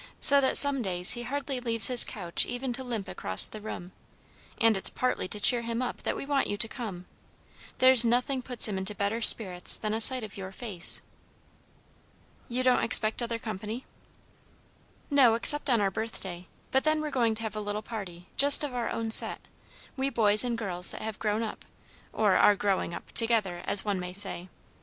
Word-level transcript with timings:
so 0.19 0.41
that 0.41 0.57
some 0.57 0.81
days 0.81 1.11
he 1.11 1.21
hardly 1.21 1.59
leaves 1.59 1.85
his 1.85 2.03
couch 2.03 2.43
even 2.47 2.73
to 2.73 2.83
limp 2.83 3.07
across 3.07 3.45
the 3.47 3.61
room, 3.61 3.91
and 4.59 4.75
it's 4.75 4.89
partly 4.89 5.27
to 5.27 5.39
cheer 5.39 5.61
him 5.61 5.79
up 5.79 5.97
that 6.01 6.15
we 6.15 6.25
want 6.25 6.47
you 6.47 6.57
to 6.57 6.67
come. 6.67 7.05
There's 7.77 8.03
nothing 8.03 8.41
puts 8.41 8.67
him 8.67 8.79
into 8.79 8.95
better 8.95 9.21
spirits 9.21 9.77
than 9.77 9.93
a 9.93 10.01
sight 10.01 10.23
of 10.23 10.37
your 10.37 10.51
face." 10.51 11.03
"You 12.49 12.63
don't 12.63 12.81
expect 12.83 13.21
other 13.21 13.37
company?" 13.37 13.85
"No, 15.11 15.35
except 15.35 15.69
on 15.69 15.79
our 15.79 15.91
birthday; 15.91 16.47
but 16.71 16.83
then 16.83 16.99
we're 16.99 17.11
going 17.11 17.35
to 17.35 17.43
have 17.43 17.55
a 17.55 17.59
little 17.61 17.83
party, 17.83 18.25
just 18.37 18.63
of 18.63 18.73
our 18.73 18.89
own 18.89 19.11
set, 19.11 19.41
we 19.95 20.09
boys 20.09 20.43
and 20.43 20.57
girls 20.57 20.89
that 20.93 21.03
have 21.03 21.19
grown 21.19 21.43
up 21.43 21.63
or 22.11 22.35
are 22.37 22.55
growing 22.55 22.91
up 22.95 23.11
together, 23.11 23.61
as 23.67 23.85
one 23.85 23.99
may 23.99 24.13
say. 24.13 24.49